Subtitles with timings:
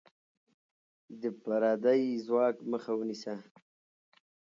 [1.21, 3.33] د پردی ځواک مخه ونیسه.